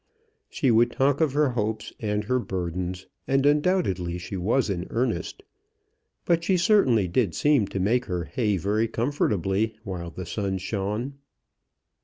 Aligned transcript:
She 0.49 0.71
would 0.71 0.89
talk 0.91 1.21
of 1.21 1.33
her 1.33 1.49
hopes 1.49 1.93
and 1.99 2.23
her 2.23 2.39
burdens, 2.39 3.05
and 3.27 3.45
undoubtedly 3.45 4.17
she 4.17 4.35
was 4.35 4.67
in 4.67 4.87
earnest. 4.89 5.43
But 6.25 6.43
she 6.43 6.57
certainly 6.57 7.07
did 7.07 7.35
seem 7.35 7.67
to 7.67 7.79
make 7.79 8.05
her 8.05 8.23
hay 8.23 8.57
very 8.57 8.87
comfortably 8.87 9.75
while 9.83 10.09
the 10.09 10.25
sun 10.25 10.57
shone. 10.57 11.19